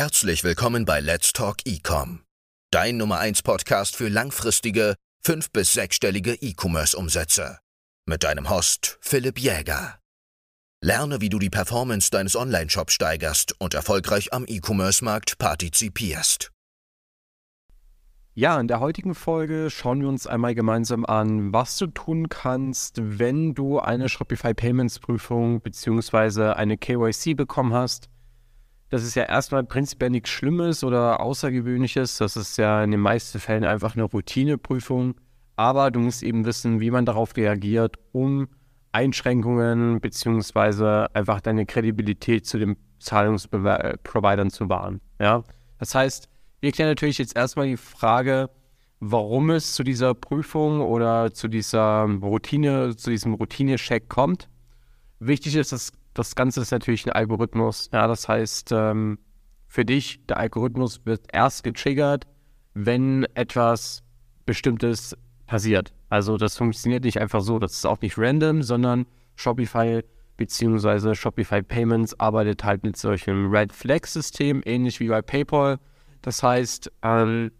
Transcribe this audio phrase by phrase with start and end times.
[0.00, 2.22] Herzlich willkommen bei Let's Talk Ecom,
[2.70, 7.58] dein Nummer 1 Podcast für langfristige, fünf- bis sechsstellige E-Commerce-Umsätze.
[8.06, 9.98] Mit deinem Host Philipp Jäger.
[10.82, 16.50] Lerne, wie du die Performance deines Online-Shops steigerst und erfolgreich am E-Commerce-Markt partizipierst.
[18.32, 22.96] Ja, in der heutigen Folge schauen wir uns einmal gemeinsam an, was du tun kannst,
[23.02, 26.52] wenn du eine Shopify Payments Prüfung bzw.
[26.54, 28.08] eine KYC bekommen hast.
[28.90, 32.18] Das ist ja erstmal prinzipiell nichts Schlimmes oder Außergewöhnliches.
[32.18, 35.14] Das ist ja in den meisten Fällen einfach eine Routineprüfung.
[35.54, 38.48] Aber du musst eben wissen, wie man darauf reagiert, um
[38.92, 41.06] Einschränkungen bzw.
[41.12, 45.00] einfach deine Kredibilität zu den Zahlungsprovidern zu wahren.
[45.20, 45.44] Ja?
[45.78, 46.28] Das heißt,
[46.60, 48.50] wir klären natürlich jetzt erstmal die Frage,
[48.98, 54.48] warum es zu dieser Prüfung oder zu dieser Routine, zu diesem Routine-Check kommt.
[55.20, 57.90] Wichtig ist, dass das Ganze ist natürlich ein Algorithmus.
[57.92, 59.18] Ja, das heißt, ähm,
[59.66, 62.26] für dich, der Algorithmus wird erst getriggert,
[62.74, 64.02] wenn etwas
[64.44, 65.92] Bestimmtes passiert.
[66.08, 70.02] Also das funktioniert nicht einfach so, das ist auch nicht random, sondern Shopify
[70.36, 71.14] bzw.
[71.14, 75.78] Shopify Payments arbeitet halt mit solchem Red Flag System, ähnlich wie bei PayPal.
[76.22, 77.52] Das heißt, ähm,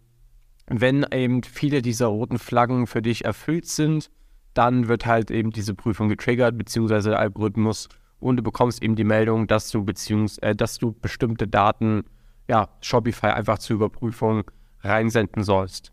[0.67, 4.09] wenn eben viele dieser roten Flaggen für dich erfüllt sind,
[4.53, 7.87] dann wird halt eben diese Prüfung getriggert, beziehungsweise der Algorithmus
[8.21, 12.03] und du bekommst eben die Meldung, dass du beziehungs äh, dass du bestimmte Daten,
[12.47, 14.43] ja, Shopify einfach zur Überprüfung
[14.81, 15.91] reinsenden sollst.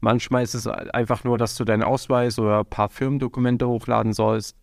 [0.00, 4.56] Manchmal ist es einfach nur, dass du deinen Ausweis oder ein paar Firmendokumente hochladen sollst.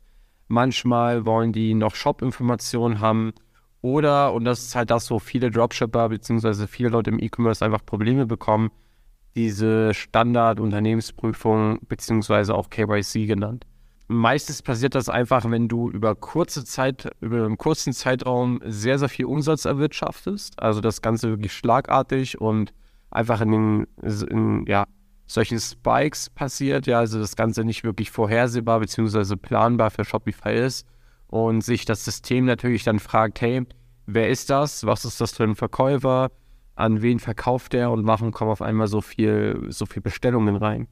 [0.47, 3.33] Manchmal wollen die noch Shop-Informationen haben
[3.81, 6.67] oder, und das ist halt das, wo viele Dropshipper bzw.
[6.67, 8.71] viele Leute im E-Commerce einfach Probleme bekommen,
[9.35, 12.53] diese Standard-Unternehmensprüfung bzw.
[12.53, 13.65] auch KYC genannt.
[14.07, 19.09] Meistens passiert das einfach, wenn du über kurze Zeit, über einen kurzen Zeitraum sehr, sehr
[19.09, 20.61] viel Umsatz erwirtschaftest.
[20.61, 22.71] Also das Ganze wirklich schlagartig und
[23.09, 24.85] einfach in den, in, ja,
[25.25, 29.35] solchen Spikes passiert, ja, also das Ganze nicht wirklich vorhersehbar bzw.
[29.37, 30.85] planbar für Shopify ist
[31.27, 33.63] und sich das System natürlich dann fragt, hey,
[34.05, 34.85] wer ist das?
[34.85, 36.31] Was ist das für ein Verkäufer?
[36.75, 37.89] An wen verkauft der?
[37.89, 40.87] Und machen kommen auf einmal so viel, so viel Bestellungen rein.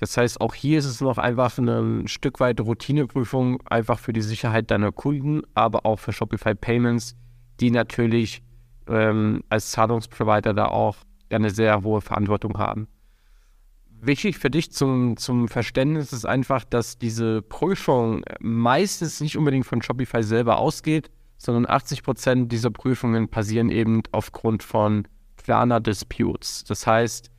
[0.00, 4.22] Das heißt, auch hier ist es noch einfach ein Stück weit Routineprüfung, einfach für die
[4.22, 7.14] Sicherheit deiner Kunden, aber auch für Shopify Payments,
[7.60, 8.42] die natürlich
[8.88, 10.96] ähm, als Zahlungsprovider da auch
[11.28, 12.88] eine sehr hohe Verantwortung haben.
[14.00, 19.82] Wichtig für dich zum, zum Verständnis ist einfach, dass diese Prüfung meistens nicht unbedingt von
[19.82, 25.06] Shopify selber ausgeht, sondern 80 Prozent dieser Prüfungen passieren eben aufgrund von
[25.36, 26.64] Klarna Disputes.
[26.64, 27.30] Das heißt,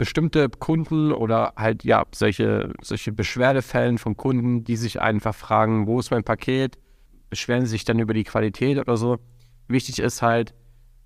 [0.00, 6.00] bestimmte Kunden oder halt ja solche, solche Beschwerdefällen von Kunden, die sich einfach fragen, wo
[6.00, 6.78] ist mein Paket,
[7.28, 9.18] beschweren sich dann über die Qualität oder so.
[9.68, 10.54] Wichtig ist halt,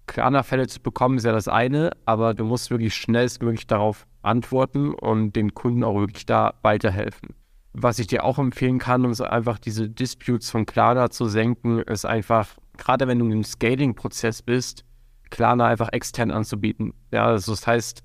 [0.06, 5.34] Klarna-Fälle zu bekommen, ist ja das eine, aber du musst wirklich schnellstmöglich darauf antworten und
[5.34, 7.34] den Kunden auch wirklich da weiterhelfen.
[7.72, 11.81] Was ich dir auch empfehlen kann, um so einfach diese Disputes von Klarna zu senken,
[11.81, 14.84] ist einfach, gerade wenn du im Scaling-Prozess bist,
[15.31, 16.94] Klarna einfach extern anzubieten.
[17.11, 18.05] Ja, also das heißt,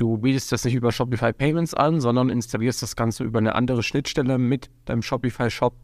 [0.00, 3.82] du bietest das nicht über Shopify Payments an, sondern installierst das Ganze über eine andere
[3.82, 5.74] Schnittstelle mit deinem Shopify-Shop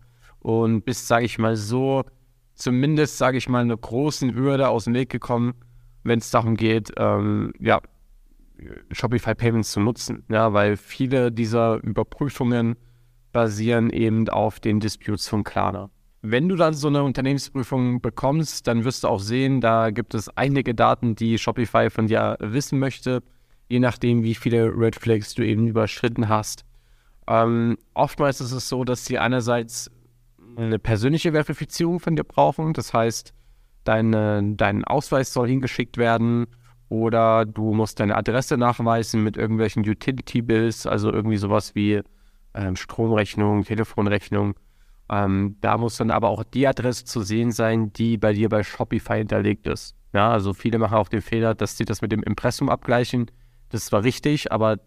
[0.40, 2.04] und bist, sage ich mal, so
[2.54, 5.54] zumindest, sage ich mal, eine großen Hürde aus dem Weg gekommen,
[6.02, 7.80] wenn es darum geht, ähm, ja,
[8.90, 10.24] Shopify Payments zu nutzen.
[10.30, 12.76] Ja, weil viele dieser Überprüfungen
[13.32, 15.90] basieren eben auf den Disputes von Klarna.
[16.22, 20.34] Wenn du dann so eine Unternehmensprüfung bekommst, dann wirst du auch sehen, da gibt es
[20.36, 23.22] einige Daten, die Shopify von dir wissen möchte,
[23.68, 26.64] je nachdem, wie viele Red Flags du eben überschritten hast.
[27.28, 29.90] Ähm, oftmals ist es so, dass sie einerseits
[30.56, 33.34] eine persönliche Verifizierung von dir brauchen, das heißt,
[33.84, 36.46] deine, dein Ausweis soll hingeschickt werden
[36.88, 42.00] oder du musst deine Adresse nachweisen mit irgendwelchen Utility Bills, also irgendwie sowas wie
[42.54, 44.54] ähm, Stromrechnung, Telefonrechnung.
[45.10, 48.62] Ähm, da muss dann aber auch die Adresse zu sehen sein, die bei dir bei
[48.62, 49.94] Shopify hinterlegt ist.
[50.12, 53.30] Ja, also viele machen auch den Fehler, dass sie das mit dem Impressum abgleichen.
[53.76, 54.78] Das ist zwar richtig, aber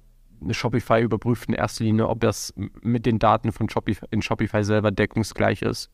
[0.50, 2.51] Shopify überprüft in erster Linie, ob das
[2.81, 5.91] mit den Daten von Shopify in Shopify selber deckungsgleich ist.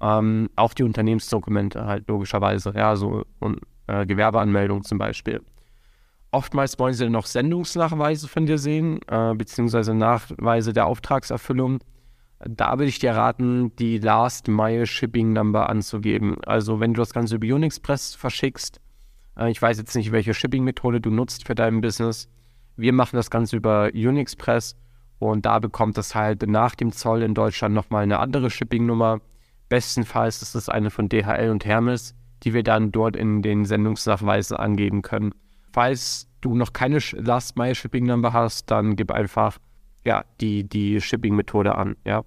[0.00, 5.42] Ähm, auch die Unternehmensdokumente halt logischerweise, ja, so und äh, Gewerbeanmeldung zum Beispiel.
[6.30, 11.80] Oftmals wollen sie noch Sendungsnachweise von dir sehen, äh, beziehungsweise Nachweise der Auftragserfüllung.
[12.48, 16.42] Da würde ich dir raten, die Last Mile Shipping Number anzugeben.
[16.46, 18.80] Also wenn du das Ganze über Unixpress verschickst,
[19.48, 22.28] ich weiß jetzt nicht, welche Shipping-Methode du nutzt für dein Business.
[22.76, 24.76] Wir machen das Ganze über Unixpress
[25.18, 29.20] und da bekommt es halt nach dem Zoll in Deutschland nochmal eine andere Shipping-Nummer.
[29.68, 34.56] Bestenfalls ist es eine von DHL und Hermes die wir dann dort in den Sendungsnachweisen
[34.56, 35.32] angeben können.
[35.72, 39.58] Falls du noch keine Last Mile Shipping Number hast, dann gib einfach
[40.04, 41.96] ja, die, die Shipping-Methode an.
[42.04, 42.24] Ja.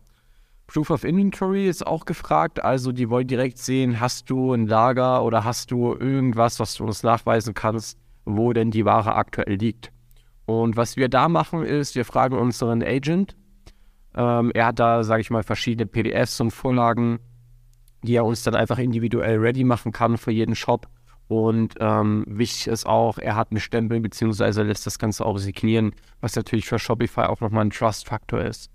[0.67, 5.23] Proof of Inventory ist auch gefragt, also die wollen direkt sehen, hast du ein Lager
[5.23, 9.91] oder hast du irgendwas, was du uns nachweisen kannst, wo denn die Ware aktuell liegt.
[10.45, 13.35] Und was wir da machen ist, wir fragen unseren Agent,
[14.15, 17.19] ähm, er hat da, sage ich mal, verschiedene PDFs und Vorlagen,
[18.03, 20.87] die er uns dann einfach individuell ready machen kann für jeden Shop.
[21.27, 25.93] Und ähm, wichtig ist auch, er hat einen Stempel beziehungsweise lässt das Ganze auch signieren,
[26.21, 28.69] was natürlich für Shopify auch nochmal ein Trust-Faktor ist.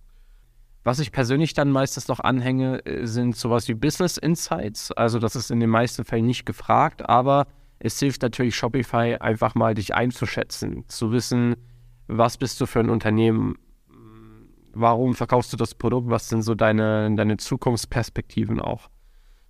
[0.83, 4.93] Was ich persönlich dann meistens noch anhänge, äh, sind sowas wie Business Insights.
[4.93, 7.47] Also das ist in den meisten Fällen nicht gefragt, aber
[7.79, 11.57] es hilft natürlich Shopify einfach mal dich einzuschätzen, zu wissen,
[12.09, 13.57] was bist du für ein Unternehmen,
[14.73, 18.89] warum verkaufst du das Produkt, was sind so deine, deine Zukunftsperspektiven auch.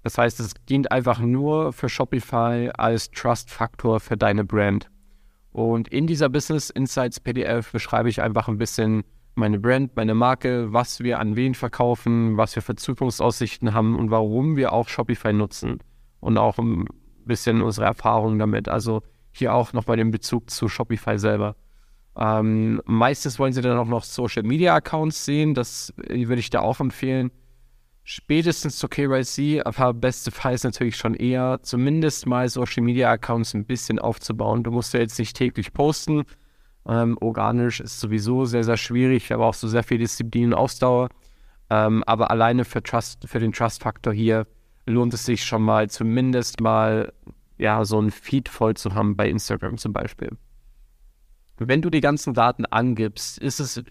[0.03, 4.91] Das heißt, es dient einfach nur für Shopify als Trust-Faktor für deine Brand.
[5.53, 9.05] Und in dieser Business Insights PDF beschreibe ich einfach ein bisschen
[9.35, 14.11] meine Brand, meine Marke, was wir an wen verkaufen, was wir für Zukunftsaussichten haben und
[14.11, 15.79] warum wir auch Shopify nutzen.
[16.21, 16.87] Und auch ein
[17.25, 18.69] bisschen unsere Erfahrungen damit.
[18.69, 21.57] Also hier auch nochmal den Bezug zu Shopify selber.
[22.17, 25.55] Ähm, meistens wollen sie dann auch noch Social Media Accounts sehen.
[25.55, 27.31] Das äh, würde ich da auch empfehlen.
[28.03, 33.99] Spätestens zur KYC, aber bestenfalls natürlich schon eher, zumindest mal Social Media Accounts ein bisschen
[33.99, 34.65] aufzubauen.
[34.65, 36.25] Du musst ja jetzt nicht täglich posten.
[36.91, 41.09] Ähm, organisch ist sowieso sehr, sehr schwierig, aber auch so sehr viel Disziplin und Ausdauer.
[41.71, 44.49] Ähm, aber alleine für, Trust, für den Trust-Faktor hier
[44.87, 47.13] lohnt es sich schon mal, zumindest mal
[47.59, 50.31] ja, so ein Feed voll zu haben bei Instagram zum Beispiel.
[51.59, 53.85] Wenn du die ganzen Daten angibst, ist es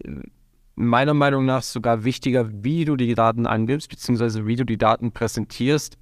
[0.75, 5.13] meiner Meinung nach sogar wichtiger, wie du die Daten angibst, beziehungsweise wie du die Daten
[5.13, 5.97] präsentierst,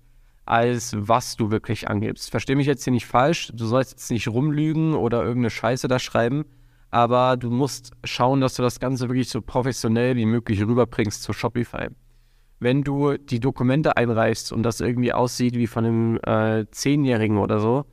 [0.46, 2.32] als was du wirklich angibst.
[2.32, 6.00] Verstehe mich jetzt hier nicht falsch, du sollst jetzt nicht rumlügen oder irgendeine Scheiße da
[6.00, 6.46] schreiben,
[6.90, 11.34] aber du musst schauen, dass du das Ganze wirklich so professionell wie möglich rüberbringst zu
[11.34, 11.88] Shopify.
[12.60, 17.60] Wenn du die Dokumente einreichst und das irgendwie aussieht wie von einem äh, Zehnjährigen oder
[17.60, 17.86] so,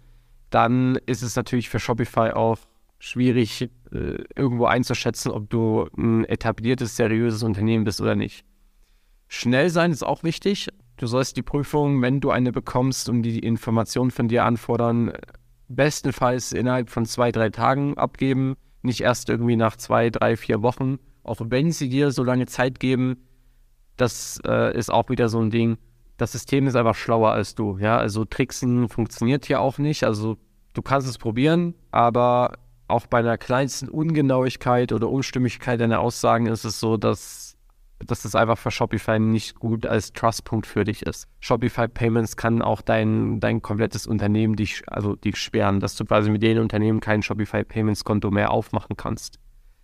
[0.51, 2.59] dann ist es natürlich für Shopify auch
[2.99, 8.45] schwierig, äh, irgendwo einzuschätzen, ob du ein etabliertes, seriöses Unternehmen bist oder nicht.
[9.29, 10.69] Schnell sein ist auch wichtig.
[10.97, 15.13] Du sollst die Prüfung, wenn du eine bekommst und die Informationen von dir anfordern,
[15.69, 20.99] bestenfalls innerhalb von zwei, drei Tagen abgeben nicht erst irgendwie nach zwei, drei, vier Wochen.
[21.23, 23.17] Auch wenn sie dir so lange Zeit geben,
[23.97, 25.79] das äh, ist auch wieder so ein Ding.
[26.17, 27.79] Das System ist einfach schlauer als du.
[27.79, 30.05] Ja, also Tricksen funktioniert hier auch nicht.
[30.05, 30.37] Also
[30.75, 32.59] du kannst es probieren, aber
[32.89, 37.44] auch bei einer kleinsten Ungenauigkeit oder Unstimmigkeit deiner Aussagen ist es so, dass
[38.05, 41.27] dass das einfach für Shopify nicht gut als Trustpunkt für dich ist.
[41.41, 46.31] Shopify Payments kann auch dein, dein komplettes Unternehmen dich, also dich sperren, dass du quasi
[46.31, 49.39] mit den Unternehmen kein Shopify Payments Konto mehr aufmachen kannst.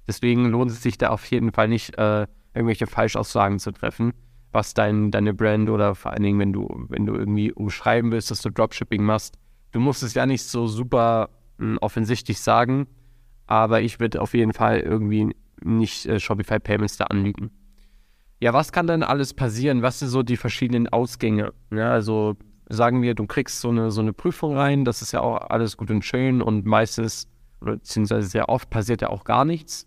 [0.06, 4.12] Deswegen lohnt es sich da auf jeden Fall nicht, äh, irgendwelche Falschaussagen zu treffen,
[4.52, 8.31] was dein, deine Brand oder vor allen Dingen, wenn du, wenn du irgendwie umschreiben willst,
[8.31, 9.38] dass du Dropshipping machst.
[9.72, 12.87] Du musst es ja nicht so super mh, hm, offensichtlich sagen,
[13.46, 17.50] aber ich würde auf jeden Fall irgendwie nicht äh, Shopify Payments da anlügen.
[18.40, 19.82] Ja, was kann denn alles passieren?
[19.82, 21.52] Was sind so die verschiedenen Ausgänge?
[21.70, 22.37] Ja, also
[22.70, 25.76] sagen wir, du kriegst so eine, so eine Prüfung rein, das ist ja auch alles
[25.76, 27.29] gut und schön und meistens,
[27.60, 29.86] beziehungsweise sehr oft passiert ja auch gar nichts.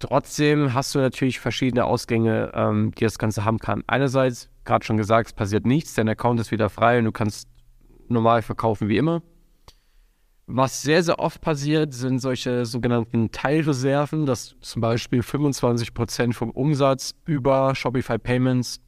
[0.00, 3.82] Trotzdem hast du natürlich verschiedene Ausgänge, ähm, die das Ganze haben kann.
[3.86, 7.48] Einerseits, gerade schon gesagt, es passiert nichts, dein Account ist wieder frei und du kannst
[8.08, 9.22] normal verkaufen wie immer.
[10.50, 17.14] Was sehr, sehr oft passiert, sind solche sogenannten Teilreserven, dass zum Beispiel 25% vom Umsatz
[17.26, 18.80] über Shopify Payments,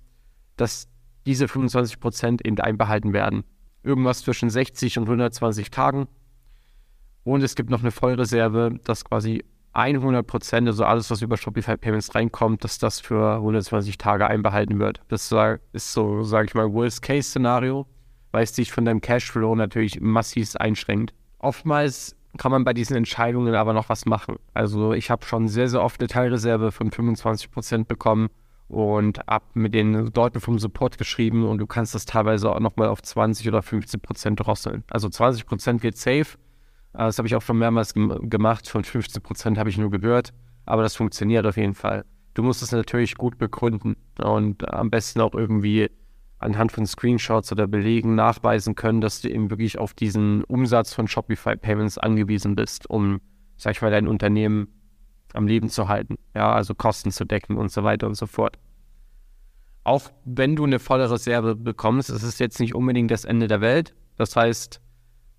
[0.57, 0.89] dass
[1.27, 3.45] diese 25% eben einbehalten werden.
[3.83, 6.09] Irgendwas zwischen 60 und 120 Tagen.
[7.25, 12.15] Und es gibt noch eine Vollreserve, dass quasi 100%, also alles, was über Shopify Payments
[12.15, 15.03] reinkommt, dass das für 120 Tage einbehalten wird.
[15.09, 15.31] Das
[15.75, 17.87] ist so, sage ich mal, Worst-Case-Szenario,
[18.33, 21.13] weil es dich von deinem Cashflow natürlich massiv einschränkt.
[21.41, 24.37] Oftmals kann man bei diesen Entscheidungen aber noch was machen.
[24.55, 28.29] Also ich habe schon sehr, sehr oft eine Teilreserve von 25% bekommen
[28.69, 32.89] und habe mit den Leuten vom Support geschrieben und du kannst das teilweise auch nochmal
[32.89, 34.85] auf 20 oder 15% drosseln.
[34.91, 36.39] Also 20% geht safe.
[36.93, 38.69] Das habe ich auch schon mehrmals gemacht.
[38.69, 40.33] Von 15% habe ich nur gehört.
[40.67, 42.05] Aber das funktioniert auf jeden Fall.
[42.35, 45.91] Du musst es natürlich gut begründen und am besten auch irgendwie
[46.41, 51.07] anhand von Screenshots oder Belegen nachweisen können, dass du eben wirklich auf diesen Umsatz von
[51.07, 53.21] Shopify Payments angewiesen bist, um,
[53.57, 54.69] sag ich mal, dein Unternehmen
[55.33, 56.17] am Leben zu halten.
[56.35, 58.59] Ja, also Kosten zu decken und so weiter und so fort.
[59.85, 63.61] auch wenn du eine volle Reserve bekommst, ist es jetzt nicht unbedingt das Ende der
[63.61, 63.95] Welt.
[64.17, 64.81] Das heißt,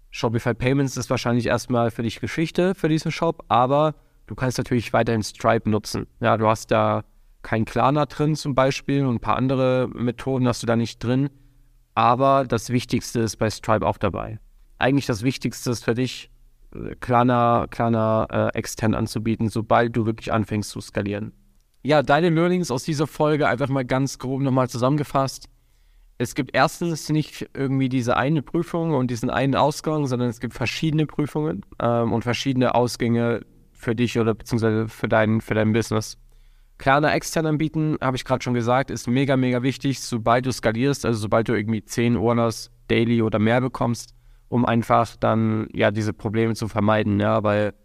[0.09, 3.95] Shopify Payments ist wahrscheinlich erstmal für dich Geschichte für diesen Shop, aber
[4.27, 6.07] du kannst natürlich weiterhin Stripe nutzen.
[6.19, 7.03] Ja, du hast da
[7.41, 11.29] kein Klarna drin zum Beispiel und ein paar andere Methoden hast du da nicht drin.
[11.93, 14.39] Aber das Wichtigste ist bei Stripe auch dabei.
[14.77, 16.31] Eigentlich das Wichtigste ist für dich,
[16.73, 21.33] äh, Klarna, Klarna äh, extern anzubieten, sobald du wirklich anfängst zu skalieren.
[21.83, 25.49] Ja, deine Learnings aus dieser Folge einfach mal ganz grob nochmal zusammengefasst.
[26.17, 30.53] Es gibt erstens nicht irgendwie diese eine Prüfung und diesen einen Ausgang, sondern es gibt
[30.53, 36.17] verschiedene Prüfungen ähm, und verschiedene Ausgänge für dich oder beziehungsweise für dein, für dein Business.
[36.81, 41.05] Klarna extern anbieten, habe ich gerade schon gesagt, ist mega, mega wichtig, sobald du skalierst,
[41.05, 44.15] also sobald du irgendwie 10 Orders daily oder mehr bekommst,
[44.49, 47.19] um einfach dann ja diese Probleme zu vermeiden.
[47.19, 47.75] Ja, weil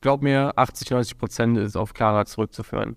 [0.00, 2.96] glaub mir, 80, 90 Prozent ist auf Klarna zurückzuführen.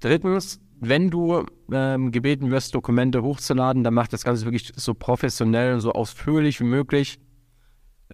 [0.00, 5.74] Drittens, wenn du ähm, gebeten wirst, Dokumente hochzuladen, dann mach das Ganze wirklich so professionell
[5.74, 7.20] und so ausführlich wie möglich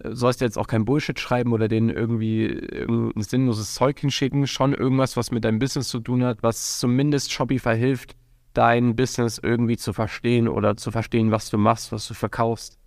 [0.03, 4.47] sollst du jetzt auch kein Bullshit schreiben oder denen irgendwie irgendein sinnloses Zeug hinschicken.
[4.47, 8.15] Schon irgendwas, was mit deinem Business zu tun hat, was zumindest Shopify hilft,
[8.53, 12.77] dein Business irgendwie zu verstehen oder zu verstehen, was du machst, was du verkaufst.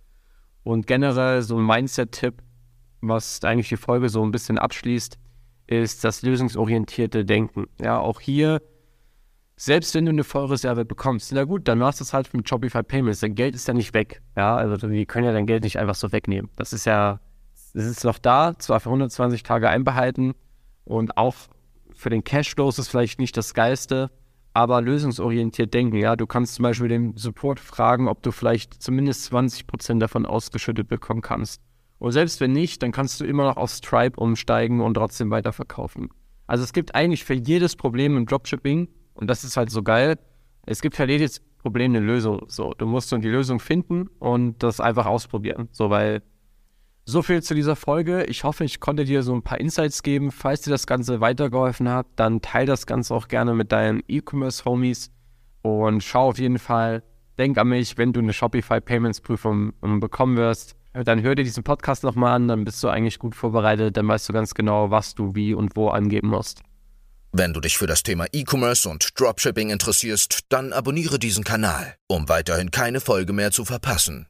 [0.63, 2.43] Und generell so ein Mindset-Tipp,
[3.01, 5.17] was eigentlich die Folge so ein bisschen abschließt,
[5.67, 7.65] ist das lösungsorientierte Denken.
[7.79, 8.61] Ja, auch hier
[9.61, 12.81] selbst wenn du eine Vollreserve bekommst, na gut, dann machst du es halt mit Shopify
[12.81, 13.19] Payments.
[13.19, 14.21] Dein Geld ist ja nicht weg.
[14.37, 16.49] Ja, also die können ja dein Geld nicht einfach so wegnehmen.
[16.55, 17.19] Das ist ja,
[17.73, 20.33] es ist noch da, zwar für 120 Tage einbehalten
[20.85, 21.35] und auch
[21.93, 24.11] für den Cashflow ist es vielleicht nicht das Geilste,
[24.53, 25.97] aber lösungsorientiert denken.
[25.97, 30.87] Ja, du kannst zum Beispiel den Support fragen, ob du vielleicht zumindest 20% davon ausgeschüttet
[30.87, 31.61] bekommen kannst.
[31.97, 36.07] Und selbst wenn nicht, dann kannst du immer noch auf Stripe umsteigen und trotzdem weiterverkaufen.
[36.47, 38.87] Also es gibt eigentlich für jedes Problem im Dropshipping
[39.19, 40.17] und das ist halt so geil.
[40.65, 42.45] Es gibt für jedes Problem eine Lösung.
[42.47, 45.67] So, du musst die Lösung finden und das einfach ausprobieren.
[45.71, 46.21] So, weil
[47.05, 48.23] so viel zu dieser Folge.
[48.25, 50.31] Ich hoffe, ich konnte dir so ein paar Insights geben.
[50.31, 55.11] Falls dir das Ganze weitergeholfen hat, dann teile das Ganze auch gerne mit deinen E-Commerce-Homies
[55.63, 57.03] und schau auf jeden Fall,
[57.37, 60.75] denk an mich, wenn du eine Shopify Payments Prüfung bekommen wirst.
[60.93, 64.29] Dann hör dir diesen Podcast nochmal an, dann bist du eigentlich gut vorbereitet, dann weißt
[64.29, 66.61] du ganz genau, was du wie und wo angeben musst.
[67.31, 72.27] Wenn du dich für das Thema E-Commerce und Dropshipping interessierst, dann abonniere diesen Kanal, um
[72.27, 74.27] weiterhin keine Folge mehr zu verpassen.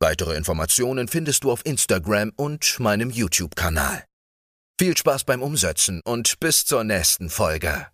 [0.00, 4.04] Weitere Informationen findest du auf Instagram und meinem YouTube-Kanal.
[4.78, 7.86] Viel Spaß beim Umsetzen und bis zur nächsten Folge.